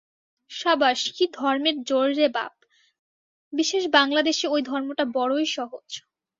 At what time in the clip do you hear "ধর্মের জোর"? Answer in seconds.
1.33-2.07